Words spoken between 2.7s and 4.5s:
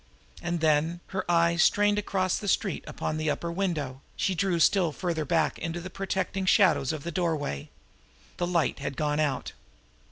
upon that upper window, she